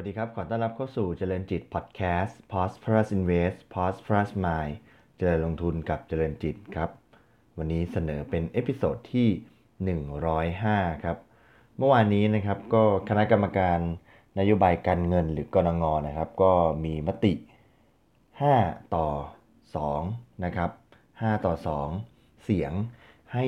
[0.00, 4.74] สวัสดีครับ ขอต้อนรับเข้าสู่เจริญจิต podcast Prosperous Invest Prosperous Mind
[5.16, 6.90] เจริญลงทุนกับเจริญจิตครับ
[7.58, 9.28] วันนี้เสนอเป็น episode ที่
[10.14, 11.16] 105 ครับ
[11.78, 13.78] เมื่อวานนี้นะครับก็คณะกรรมการ
[14.38, 16.52] นโยบายการเงินหรือกนง.นะครับ ก็
[16.84, 17.32] มีมติ
[18.14, 19.08] 5 ต่อ
[19.76, 20.70] 2 นะครับ
[21.08, 21.54] 5 ต่อ
[21.98, 22.72] 2 เสียง
[23.34, 23.44] ให้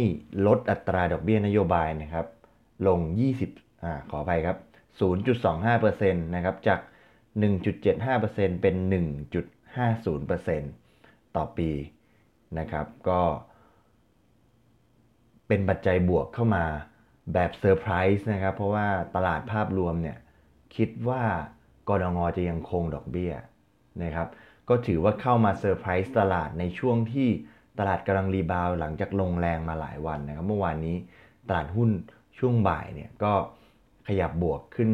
[0.46, 2.26] ลดอัตราดอกเบี้ยนโยบายนะครับ
[2.86, 3.00] ลง
[3.42, 4.58] 20อ่าขออภัยครับ
[5.00, 6.80] 0.25%นะครับจาก
[7.50, 8.74] 1.75%เป็น
[9.86, 11.70] 1.50%ต่อปี
[12.58, 13.22] นะครับ ก็
[15.48, 16.64] เป็นปัจจัยบวกเข้ามา
[17.32, 20.18] แบบเซอร์ไพรส์นะครับ เพราะว่าตลาดภาพรวมเนี่ย
[20.76, 21.22] คิดว่า
[21.88, 23.32] กนง.จะยังคงดอกเบี้ย
[24.04, 24.28] นะครับ
[24.68, 27.28] ก็ถือว่าเข้ามาเซอร์ไพรส์ตลาดในช่วงที่
[27.78, 30.96] ตลาดกำลัง rebound หลังจากลงแรงมาหลายวันนะครับ เมื่อวานนี้
[31.48, 31.90] ตลาดหุ้น
[32.38, 33.32] ช่วงบ่ายเนี่ยก็
[34.06, 34.90] ขยับบวกขึ้น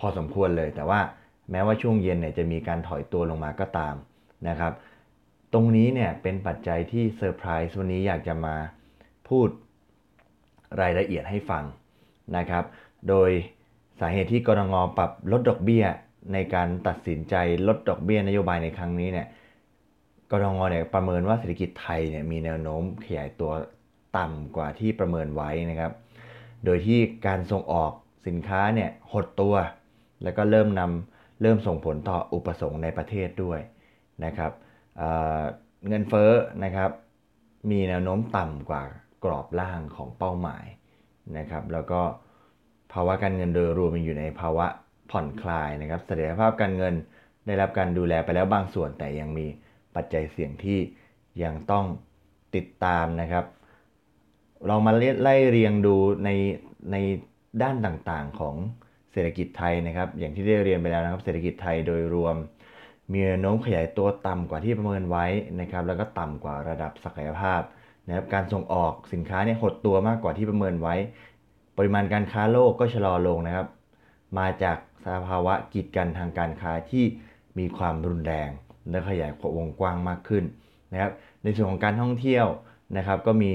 [0.00, 1.00] พอสมควรเลย แต่ว่า
[1.50, 3.94] แม้ว่าช่วงเย็นเนี่ยจะมีการถอยตัวลงมาก็ตาม
[4.48, 4.72] นะครับ
[5.52, 8.54] ตรงนี้เนี่ยเป็นปัจจัยที่เซอร์ไพรส์วันนี้อยากจะมา
[9.28, 9.48] พูด
[10.80, 11.64] รายละเอียดให้ฟัง
[12.36, 12.64] นะครับ
[13.08, 13.30] โดย
[14.00, 15.84] สาเหตุที่กรงงปรับลดดอกเบี้ย
[16.32, 17.34] ในการตัดสินใจ
[17.68, 19.26] ลดดอกเบี้ยนโยบายในครั้งนี้เนี่ย
[20.30, 23.52] กรงงเนี่ยประเมินว่าเศรษฐกิจไทยเนี่ยมีแนวโน้มขยายตัว
[24.18, 25.92] ต่ำกว่าที่ประเมินไว้นะครับ
[26.64, 27.92] โดยที่การส่งออก
[28.26, 29.54] สินค้าเนี่ยหดตัว
[30.22, 33.60] แล้วก็เริ่มนำเริ่มส่งผลต่ออุปสงค์ในประเทศด้วย
[34.24, 34.52] นะครับ
[34.98, 36.32] เเงินเฟ้อ
[36.64, 36.90] นะครับ
[37.70, 38.82] มีแนวโน้มต่ำกว่า
[39.24, 40.64] กรอบล่างของเป้าหมาย
[41.38, 42.00] นะครับ แล้วก็
[42.92, 44.66] ภาวะการเงินโดยรวมอยู่ในภาวะ
[45.10, 46.94] ผ่อนคลายนะครับเสถียรภาพการเงิน
[47.46, 49.46] ได้รับการดูแลไปแล้วบางส่วนแต่ยังมี
[49.94, 50.78] ปัจจัยเสี่ยงที่
[51.42, 51.84] ยังต้อง
[52.54, 53.44] ติดตามนะครับ
[54.66, 56.30] เรามาไล่เรียงดูใน
[56.92, 56.96] ใน
[57.62, 58.56] ด้านต่างๆของ
[59.12, 62.36] เศรษฐกิจไทยนะครับ อย่างที่ได้เรียนไปแล้วนะครับ เศรษฐกิจไทยโดยรวม
[63.12, 65.26] มีแนวโน้มขยายตัวต่ำกว่าที่ประเมินไว้
[65.60, 67.60] นะครับ แล้วก็ต่ำกว่าระดับศักยภาพ
[68.06, 70.94] นะครับ การส่งออกสินค้าเนี่ยหดตัวมากกว่าที่ประเมินไว้
[71.76, 73.66] ปริมาณการค้าโลกก็ชะลอลงนะครับ
[74.38, 77.04] มาจากสภาวะกีดกันทางการค้าที่
[77.58, 78.50] มีความรุนแรง
[78.90, 80.44] และขยายวงกว้างมากขึ้น
[80.92, 81.12] นะครับ
[81.42, 82.46] ในส่วนของการท่องเที่ยว
[82.96, 83.52] นะครับ ก็มี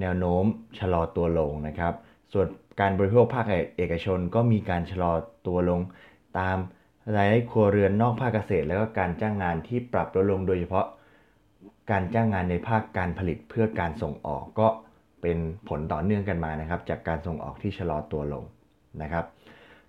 [0.00, 0.44] แนวโน้ม
[0.78, 1.94] ชะลอตัวลงนะครับ
[2.32, 2.46] ส่วน
[2.80, 5.12] การบริโภคภาคเอกชนก็มีการชะลอ
[5.46, 5.80] ตัวลง
[6.38, 6.56] ตาม
[7.16, 10.86] รายได้ครัวเรือนนอกภาคเกษตร แล้วก็การจ้างงานที่ปรับลดลงโดยเฉพาะ
[11.90, 14.68] การจ้างงานในภาคการผลิตเพื่อการส่งออกก็
[15.22, 15.38] เป็น
[15.68, 18.44] ผลต่อเนื่องกันมานะครับ จากการส่งออกที่ชะลอตัวลง
[19.02, 19.24] นะครับ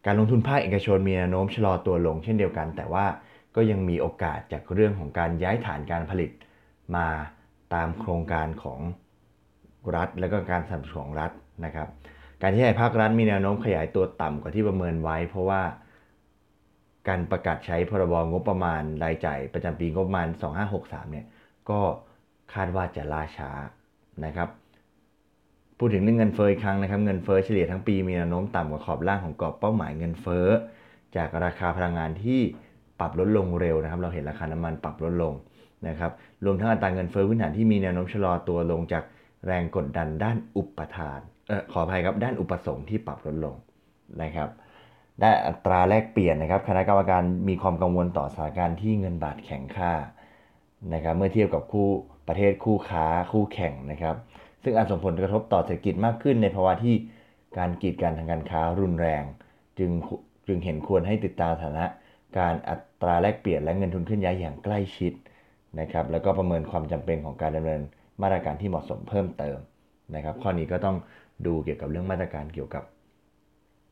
[0.05, 3.05] การลงทุนภาคเอกชนมีแนวโน้มชะลอตัวลงเช่นเดียวกัน แต่ว่า
[3.55, 6.31] ก็ยังมีโอกาสจากเรื่องของการย้ายฐานการผลิต
[6.95, 7.07] มา
[7.73, 8.79] ตามโครงการของ
[9.95, 11.31] รัฐ และก็การสนับสนุนของรัฐ
[11.65, 11.87] นะครับ
[12.41, 15.61] การที่ให้ภาครัฐมีแนวโน้มขยายตัวต่ำกว่าที่ประเมินไว้ เพราะว่า
[17.07, 20.27] การประกาศใช้พรบงบประมาณรายจ่ายประจำปีงบประมาณ
[20.69, 21.25] 2563 เนี่ย
[21.69, 21.79] ก็
[22.53, 23.51] คาดว่าจะล่าช้า
[24.25, 24.49] นะครับ
[25.77, 30.47] พูดถึงเรื่องเงินเฟ้ออีกครั้งนะครับ เงินเฟ้อเฉลี่ยทั้งปีมีแนวโน้มต่ำกว่าขอบล่างของกรอบเป้าหมายเงินเฟ้อ
[31.15, 32.39] จากราคาพลังงานที่
[32.99, 35.33] ปรับลดลงเร็วนะครับ เราเห็นราคาน้ำมันปรับลดลง
[35.87, 36.11] นะครับ
[36.45, 39.03] รวมทั้งอัตราเงินเฟ้อพื้นฐานที่มีแนวโน้มชะลอตัวลงจาก
[39.45, 41.19] แรงกดดันด้านอุปทาน
[41.71, 43.55] ขออภัยครับด้านอุปสงค์ที่ปรับลดลง
[44.23, 44.49] นะครับ
[45.23, 49.93] ด้านอัตราแลกเปลี่ยนนะครับ คณะกรรมการมีความกังวลต่อสถานการณ์ที่เงินบาทแข็งค่า
[50.93, 51.87] นะครับเมื่อเทียบกับคู่
[52.27, 54.15] ประเทศคู่ค้าคู่แข่งนะครับ
[54.63, 56.95] ซึ่งอาจส่งผลกระทบต่อเศรษฐกิจมากขึ้นในภาวะที่
[57.57, 59.23] การกีดกันทางการค้ารุนแรง
[59.79, 59.91] จึง
[60.47, 61.85] จึงเห็นควรให้ติดตามฐานะ
[62.37, 65.13] การอัตราแลกเปลี่ยนและเงินทุนขึ้นย้ายอย่างใกล้ชิด
[65.79, 67.81] นะครับ แล้วก็ประเมินความจำเป็นของการดำเนิน
[68.21, 69.57] มาตรการที่เหมาะสมเพิ่มเติม
[70.15, 70.97] นะครับ ข้อนี้ก็ต้อง
[71.45, 72.83] ดูเกี่ยวกับเรื่องมาตรการเกี่ยวกับ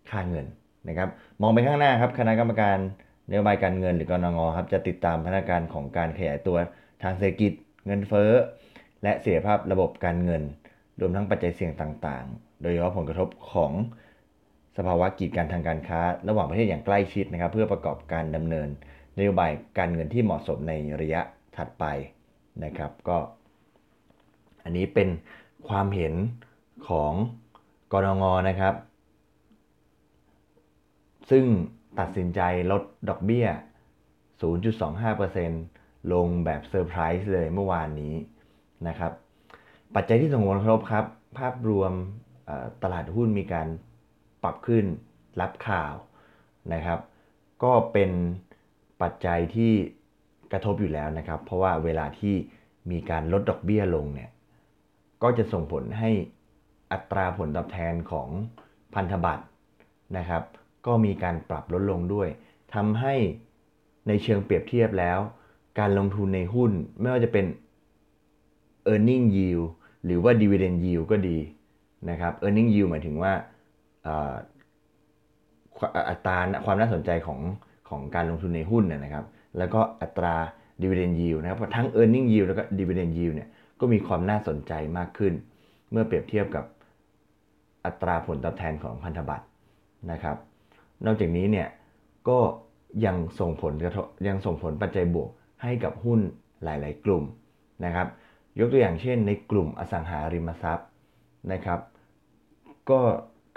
[0.09, 0.45] ค่าเงิน
[0.87, 1.09] นะครับ
[1.41, 2.77] มองไปข้างหน้าครับ คณะกรรมการ
[3.29, 6.57] นโยบายการเงินหรือกรงงครับจะติดตามพัฒนาการของการขยายตัว
[7.03, 7.53] ทางเศรษฐกิจ
[7.85, 8.31] เงินเฟ้อ
[9.03, 10.43] และเสียภาพระบบการเงิน
[10.99, 13.71] รวมทั้งปัจจัยเสี่ยงต่างๆ โดยเฉพาะผลกระทบของ
[14.77, 18.67] สภาวะกีดกันทางการค้า ระหว่างประเทศอย่างใกล้ชิดนะครับ เพื่อประกอบการดำเนิน
[19.17, 21.21] นโยบายการเงินที่เหมาะสมในระยะ
[21.55, 21.85] ถัดไป
[22.63, 23.17] นะครับ ก็
[24.63, 25.09] อันนี้เป็น
[25.67, 26.13] ความเห็น
[26.87, 27.13] ของ
[27.93, 28.75] กนง.นะครับ
[31.29, 31.45] ซึ่ง
[31.99, 32.41] ตัดสินใจ
[32.71, 33.47] ลดดอกเบี้ย
[34.99, 38.13] 0.25%ลงแบบเซอร์ไพรส์เลยเมื่อวานนี้
[38.87, 39.11] นะครับ
[39.95, 41.05] ปัจจัยที่ส่งผลกระทบครับ
[41.37, 41.91] ภาพรวม
[42.83, 43.67] ตลาดหุ้นมีการ
[44.43, 44.85] ปรับขึ้น
[45.41, 45.93] รับข่าว
[46.73, 46.99] นะครับ
[47.63, 48.11] ก็เป็น
[49.01, 49.71] ปัจจัยที่
[50.51, 52.35] กระทบอยู่แล้วนะครับ เพราะว่าเวลาที่
[52.91, 54.29] มีการลดดอกเบี้ยลงเนี่ย
[55.23, 56.11] ก็จะส่งผลให้
[56.91, 58.29] อัตราผลตอบแทนของ
[58.93, 59.45] พันธบัตร
[60.17, 60.43] นะครับ
[60.85, 62.27] ก็มีการปรับลดลงด้วย
[62.73, 63.13] ทำให้
[64.07, 65.19] ในเชิงเปรียบเทียบแล้ว
[65.79, 67.45] การลงทุนในหุ้นไม่ว่าจะเป็น
[68.93, 69.65] e a r n i n g yield
[70.05, 71.37] หรือว่า dividend yield ก็ดี
[72.09, 73.33] นะครับ e a r n i n g yield หมายถึงว่า
[76.09, 77.39] อัตราความน่าสนใจของ
[77.89, 79.25] ของการลงทุนในหุ้นนะครับ
[79.57, 80.35] แล้วก็อัตรา
[80.81, 83.49] dividend yield นะครับทั้ง earning yield แล้วก็ dividend yield เนี่ย
[83.79, 85.33] ก็มีความน่าสนใจมากขึ้น
[85.91, 86.65] เมื่อเปรียบเทียบกับ
[87.85, 89.45] อัตราผลตอบแทนของพันธบัตร
[90.11, 90.37] นะครับ
[91.05, 91.67] นอกจากนี้เนี่ย
[92.29, 92.39] ก็
[93.05, 95.29] ยังส่งผลกระทบยังส่งผลปัจจัยบวก
[95.63, 96.19] ให้กับหุ้น
[96.63, 97.23] หลาย ๆ กลุ่ม
[97.85, 98.07] นะครับ
[98.59, 100.87] ยกตัวอย่างเช่น ในกลุ่มอสังหาริมทรัพย์
[101.51, 101.79] นะครับ
[102.89, 102.99] ก็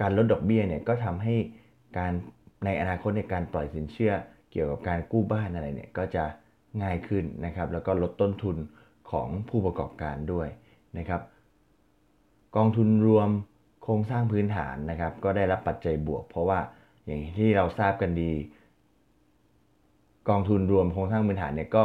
[0.01, 1.35] การลดดอกเบี้ยเนี่ยก็ทำให้
[1.99, 2.13] การ
[2.65, 4.13] ในอนาคตในการปล่อยสินเชื่อ
[4.51, 6.25] เกี่ยวกับการกู้บ้านอะไรเนี่ยก็จะ
[6.83, 8.57] ง่ายขึ้นนะครับ แล้วก็ลดต้นทุน
[9.11, 10.49] ของผู้ประกอบการด้วย
[10.99, 11.21] นะครับ
[12.57, 13.31] กองทุนรวม
[13.89, 16.59] ครงสร้างพื้นฐานนะครับ ก็ได้รับปัจจัยบวก เพราะว่า
[17.07, 18.33] อย่างที่เราทราบกันดี
[20.29, 21.85] กองทุนรวมโครงสร้างพื้นฐานเนี่ยก็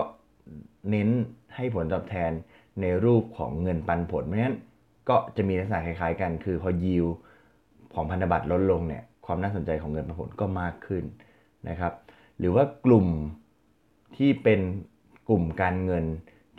[0.90, 1.10] เน้น
[1.56, 2.32] ให้ผลตอบแทน
[2.82, 4.58] ในรูปของเงินปันผลเพราะฉะนั้น
[5.10, 7.06] ก็จะมีลักษณะคล้ายๆกัน คือพอยิว
[7.94, 11.04] ของพันธบัตรลดลงเนี่ยความน่าสนใจของเงินปันผลก็มากขึ้น
[11.70, 11.94] นะครับ
[12.38, 13.08] หรือว่ากลุ่ม
[14.18, 14.60] ที่เป็น
[15.30, 16.06] กลุ่มการเงิน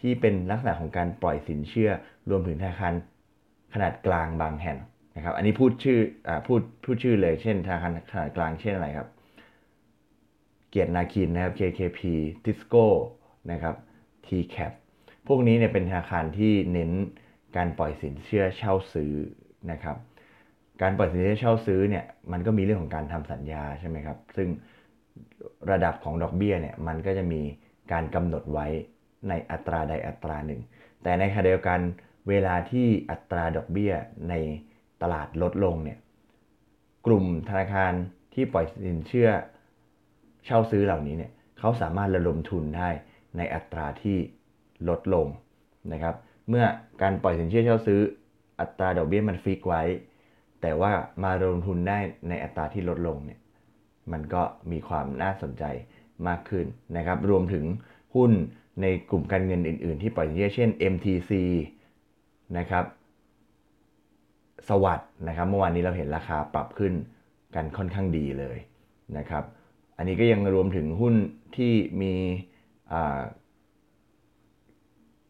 [0.01, 1.91] ที่เป็นลักษณะของการปล่อยสินเชื่อ
[2.31, 2.93] รวมถึงธนาคาร
[3.75, 4.79] ขนาดกลางบางแห่ง
[5.17, 9.09] นะครับอันนี้พูดชื่ออพูดพูดชื่อเลยเช่นธนาคารขนาดกลางเช่นอะไรครับ
[10.71, 12.01] เกียรตินาคินนะครับ KKP
[12.45, 12.87] Tisco
[13.51, 13.75] นะครับ
[14.27, 14.73] TCAP
[15.27, 16.91] พวกนี้เนี่ยเป็นธนาคารที่เน้น
[17.57, 19.13] การปล่อยสินเชื่อเช่าซื้อ
[19.71, 19.97] นะครับ
[20.83, 24.49] การปล่อยสินเชื่อเช่าซื้อเนี่ยมันก็มีเรื่องของการทำสัญญาใช่ไหมครับ ซึ่ง
[25.71, 27.41] ระดับของดอกเบี้ยเนี่ยมันก็จะมี
[27.93, 28.67] การกำหนดไว้
[29.29, 30.61] ในอัตราใดอัตราหนึ่ง
[31.03, 31.81] แต่ในขณะเดียวกัน
[32.29, 33.93] เวลาที่อัตราดอกเบี้ย
[34.29, 34.35] ใน
[35.03, 35.99] ตลาดลดลงเนี่ย
[37.07, 37.93] กลุ่มธนาคาร
[38.35, 39.29] ที่ปล่อยสินเชื่อ
[40.45, 42.89] เช่าซื้อเหล่านี้เนี่ยเขาสามารถระดมทุนได้
[43.37, 44.17] ในอัตราที่
[44.89, 45.27] ลดลง
[45.93, 46.15] นะครับ
[46.49, 46.65] เมื่อ
[47.03, 48.01] การปล่อยสินเชื่อเช่าซื้อ
[48.61, 49.83] อัตราดอกเบี้ยมันฟิกไว้
[50.61, 50.93] แต่ว่า
[51.25, 51.99] มาลงทุนได้
[52.29, 53.41] ในอัตราที่ลดลงเนี่ย
[54.13, 55.65] มันก็มีความน่าสนใจ
[56.29, 56.67] มากขึ้น
[56.97, 57.65] นะครับ รวมถึง
[58.15, 58.33] หุ้น
[58.83, 61.33] ในกลุ่มการเงินอื่น ๆ ที่ปล่อยสินเชื่อเช่น MTC
[62.59, 62.85] นะครับ
[64.69, 66.93] สวัสด์นะครับเมื่อวานนี้เราเห็นราคาปรับขึ้น
[67.55, 68.59] กันค่อนข้างดีเลย
[69.19, 69.45] นะครับ
[69.97, 71.15] อันนี้ก็ยังรวมถึงหุ้น
[71.57, 71.73] ที่
[72.03, 72.13] มี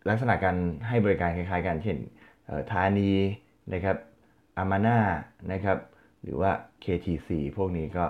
[0.08, 0.56] ลักษณะการ
[0.88, 1.96] ให้บริการคล้ายๆกัน เช่น
[2.72, 3.10] ธานี
[3.72, 3.96] นะครับ
[4.58, 4.98] อามาน่า
[5.52, 5.78] นะครับ
[6.22, 6.50] หรือว่า
[6.84, 8.06] KTC พวกนี้ก็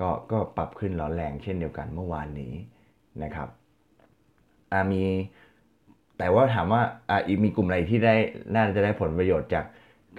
[0.00, 2.52] ก็ก็ปรับขึ้นร้อนแรงเช่นเดียวกันเมื่อวานนี้
[3.22, 3.48] นะครับ
[4.92, 5.04] มี
[6.18, 6.82] แต่ว่าถามว่า
[7.26, 8.14] อีกมีกลุ่มอะไรที่ได้
[8.54, 9.64] น่าจะได้ผลประโยชน์จาก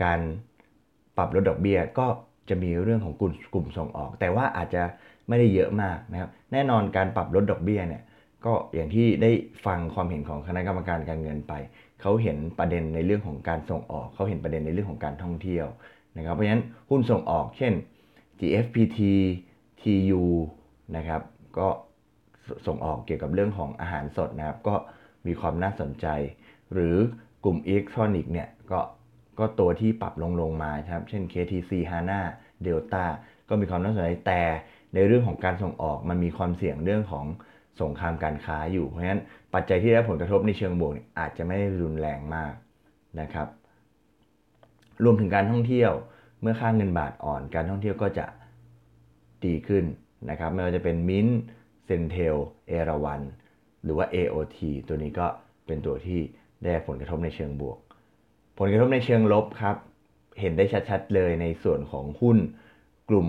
[0.03, 0.19] การ
[1.17, 2.07] ปรับลดดอกเบี้ยก็
[2.49, 4.83] จะมีเรื่องของกลุ่มกลุ่มส่งออก แต่ว่าอาจจะ
[5.27, 8.03] ไม่ได้เยอะมากนะครับ แน่นอนการปรับลดดอกเบี้ยเนี่ย
[8.45, 9.31] ก็อย่างที่ได้
[9.65, 11.53] ฟังความเห็นของคณะกรรมการการเงินไป
[12.01, 15.67] เขาเห็นประเด็นในเรื่องของการส่งออกเขาเห็นประเด็นในเรื่องของการท่องเที่ยว
[16.17, 17.73] นะครับเพราะฉะนั้นหุ้นส่งออกเช่น
[18.39, 18.99] GFPT
[19.81, 20.23] TU
[20.95, 21.21] นะครับ
[21.57, 21.67] ก็
[22.67, 24.75] ส่งออกเกี่ยวกับเรื่องของอาหารสดนะครับ ก็
[25.27, 26.07] มีความน่าสนใจ
[26.73, 26.95] หรือ
[27.43, 28.79] กลุ่มอิเล็กทรอนิกส์เนี่ยก็
[29.39, 32.21] ก็ตัวที่ปรับลงลงมาครับ เช่น KTC HANA
[32.65, 33.05] Delta
[33.49, 34.41] ก็มีความน่าสนใจแต่
[34.93, 37.25] ในเรื่องของการส่งออกมันมีความเสี่ยงเรื่องของ
[37.81, 39.21] สงครามการค้าอยู่ เพราะฉะนั้น
[39.53, 42.53] ปัจจัยที่ได้ผลกระทบในเชิงบวกอาจจะไม่ได้รุนแรงมาก
[43.21, 43.47] นะครับ
[45.03, 45.91] รวมถึงการท่องเที่ยว
[46.41, 48.25] เมื่อค่าเงินบาทอ่อน การท่องเที่ยวก็จะ
[49.45, 49.83] ดีขึ้น
[50.29, 51.27] นะครับไม่ว่าจะเป็นมิ้น
[51.85, 52.35] เซนเทล
[52.67, 53.21] เอราวัน
[53.83, 55.27] หรือว่า AOT ตัวนี้ก็
[55.67, 56.19] เป็นตัวที่
[56.63, 57.79] ได้ผลกระทบในเชิงบวก
[58.57, 59.75] ผลกระทบในเชิงลบครับ
[60.39, 62.37] เห็นได้ชัดๆเลยในส่วนของหุ้น
[63.09, 63.27] กลุ่ม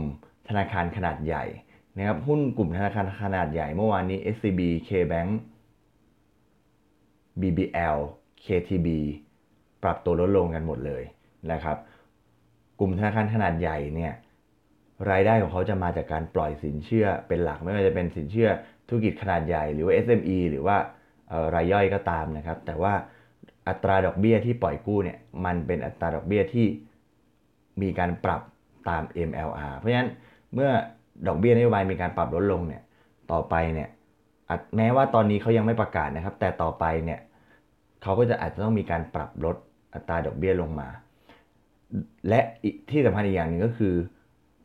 [0.49, 1.45] ธนาคารขนาดใหญ่
[1.97, 5.31] นะครับหุ้นกลุ่มธนาคารขนาดใหญ่เมื่อวานนี้ SCB KBank
[7.41, 7.99] BBL
[8.45, 8.89] KTB
[9.83, 11.03] ปรับตัวลดลงกันหมดเลย
[11.53, 11.77] นะครับ
[12.79, 14.13] กลุ่มธนาคารขนาดใหญ่เนี่ย
[15.11, 18.49] รายได้ของเขาจะมาจากการปล่อยสินเชื่อเป็นหลักไม่ว่าจะเป็นสินเชื่อ
[18.89, 20.77] ธุรกิจขนาดใหญ่ หรือว่า SME หรือว่า
[21.55, 22.95] รายย่อยก็ตามนะครับ แต่ว่า
[23.69, 26.67] อัตราดอกเบี้ยที่ปล่อยกู้เนี่ยมันเป็นอัตราดอกเบี้ยที่
[27.83, 28.43] มีการปรับ
[28.89, 30.11] ตาม MLR เพราะฉะนั้น
[30.55, 30.71] เมื่อ
[31.27, 32.83] ดอกเบี้ยนโยบายมีการปรับลดลงเนี่ย
[33.33, 33.89] ต่อไปเนี่ย
[34.77, 37.21] แม้ว่าตอนนี้เขายังไม่ประกาศนะครับ แต่ต่อไปเนี่ย
[38.03, 39.57] เขาก็จะอาจจะต้องมีการปรับลด
[39.95, 40.89] อัตราดอกเบี้ยลงมา
[42.29, 42.41] และ
[42.91, 43.95] ที่สำคัญอีกอย่างหนึ่งก็คือ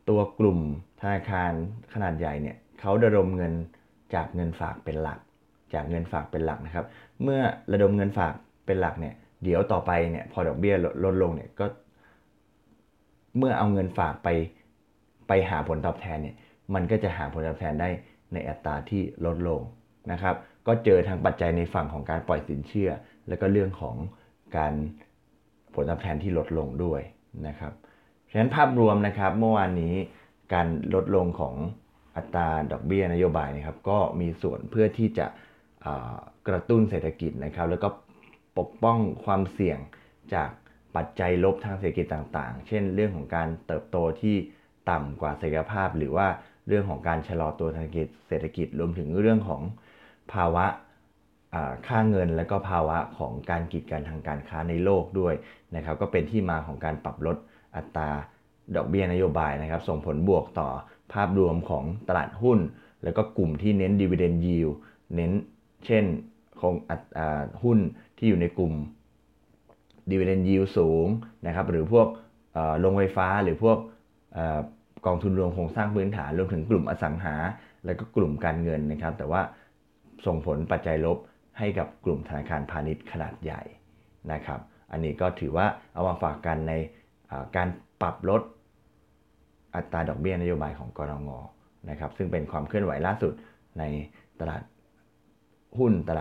[0.08, 0.58] ตัวกลุ่ม
[1.00, 1.52] ธนาคาร
[1.94, 3.52] ขนาดใหญ่เนี่ยเขาระดมเงิน
[4.14, 5.18] จากเงินฝากเป็นหลัก
[5.74, 6.86] จากเงินฝากเป็นหลักนะครับ
[7.22, 7.40] เมื่อ
[7.72, 8.34] ระดมเงินฝาก
[8.70, 10.74] เป็นหลักเนี่ยเดี๋ยวต่อไปเนี่ยพอดอกเบี้ย
[11.04, 11.66] ลดลงเนี่ยก็
[13.38, 14.28] เมื่อเอาเงินฝากไป
[15.28, 16.36] ไปหาผลตอบแทนเนี่ย
[16.74, 17.88] มันก็จะหาผลตอบแทนได้
[18.32, 19.60] ในอัตราที่ลดลง
[20.12, 20.34] นะครับ
[20.66, 22.90] ก็เจอทางปัจจัยในฝั่งของการปล่อยสินเชื่อ
[23.28, 23.96] แล้วก็เรื่องของ
[24.56, 24.72] การ
[25.74, 27.00] ผลตอบแทนที่ลดลงด้วย
[27.46, 27.72] นะครับ
[28.30, 29.94] ฉะนั้นภาพรวมนะครับเมื่อวานนี้
[30.54, 31.54] การลดลงของ
[32.16, 35.26] อัตราดอกเบี้ยนโยบายนะครับ ก็มีส่วนเพื่อที่จะ
[36.48, 37.88] กระตุ้นเศรษฐกิจนะครับ แล้วก็
[38.58, 39.78] ปกป้องความเสี่ยง
[40.34, 40.50] จาก
[40.96, 44.36] ปัจจัยลบทางเศรษฐกิจต่างๆ เช่น เรื่องของการเติบโตที่
[44.90, 46.28] ต่ำกว่าศักยภาพ หรือว่า
[46.68, 47.88] เรื่องของการชะลอตัวทาง
[48.28, 49.62] เศรษฐกิจรวมถึงเรื่องของ
[50.32, 50.66] ภาวะ
[51.86, 55.34] ค่าเงินและก็ภาวะของการกีดกันทางการค้าในโลกด้วย
[55.76, 57.36] นะครับ ก็เป็นที่มาของการปรับลด
[57.76, 58.10] อัตรา
[58.76, 60.68] ดอกเบี้ยนโยบายนะครับ ส่งผลบวกต่อ
[61.12, 62.58] ภาพรวมของตลาดหุ้น
[63.04, 64.72] แล้วก็กลุ่มที่เน้น dividend yield
[65.14, 65.32] เน้น
[65.86, 66.04] เช่น
[66.60, 66.74] คง
[67.62, 67.78] หุ้น
[68.20, 68.72] ที่อยู่ในกลุ่ม
[70.10, 71.06] dividend yield สูง
[71.46, 72.06] นะครับหรือพวก
[72.80, 73.78] โรงไฟฟ้าหรือพวก
[75.06, 77.36] กองทุนรวมโครงสร้างพื้นฐานรวมถึงกลุ่มอสังหา
[77.84, 79.42] และก็กลุ่มการเงินนะครับ แต่ว่า
[80.26, 81.18] ส่งผลปัจจัยลบ
[81.58, 83.62] ให้กับกลุ่มธนาคารพาณิชย์ขนาดใหญ่
[84.32, 84.60] นะครับ
[84.92, 86.72] อันนี้ก็ถือว่าเอามาฝากกันใน
[87.56, 87.68] การ
[88.02, 88.42] ปรับลด
[89.76, 91.44] อัตราดอกเบี้ยนโยบายของกรงง
[91.90, 93.32] นะครับ ซึ่งเป็นความเคลื่อนไหวล่าสุด
[93.78, 93.84] ใน
[94.40, 94.62] ตลาด
[95.78, 96.18] หุ้นตลาด